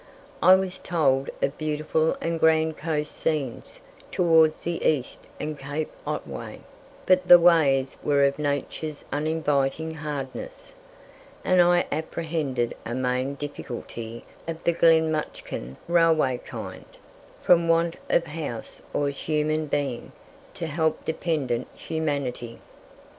[0.41, 3.81] I was told of beautiful and grand coast scenes
[4.11, 6.61] towards the east and Cape Otway;
[7.05, 10.73] but the ways were of Nature's uninviting hardness,
[11.45, 16.85] and I apprehended a main difficulty of the Glenmutchkin Railway kind,
[17.43, 20.13] from want of house or human being
[20.55, 22.59] to help dependent humanity.